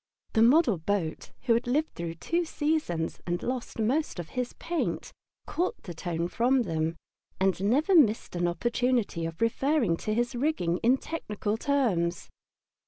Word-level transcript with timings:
The 0.33 0.41
model 0.41 0.79
boat, 0.79 1.31
who 1.43 1.53
had 1.53 1.67
lived 1.67 1.93
through 1.93 2.15
two 2.15 2.43
seasons 2.43 3.19
and 3.27 3.43
lost 3.43 3.77
most 3.77 4.17
of 4.17 4.29
his 4.29 4.53
paint, 4.53 5.13
caught 5.45 5.83
the 5.83 5.93
tone 5.93 6.27
from 6.27 6.63
them 6.63 6.95
and 7.39 7.63
never 7.63 7.93
missed 7.93 8.35
an 8.35 8.47
opportunity 8.47 9.27
of 9.27 9.41
referring 9.41 9.97
to 9.97 10.15
his 10.15 10.33
rigging 10.33 10.77
in 10.79 10.97
technical 10.97 11.55
terms. 11.55 12.29